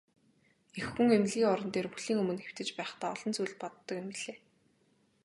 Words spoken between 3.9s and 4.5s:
юм билээ.